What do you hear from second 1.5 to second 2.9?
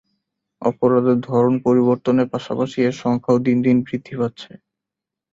পরিবর্তনের পাশাপাশি